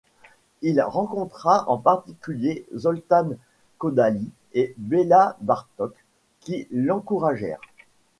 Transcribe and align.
Il 0.63 0.81
rencontra 0.81 1.63
en 1.69 1.77
particulier 1.77 2.65
Zoltán 2.75 3.37
Kodály 3.77 4.31
et 4.53 4.73
Béla 4.79 5.37
Bartók 5.41 5.93
qui 6.39 6.67
l'encouragèrent. 6.71 7.61